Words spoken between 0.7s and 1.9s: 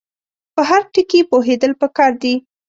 ټکي پوهېدل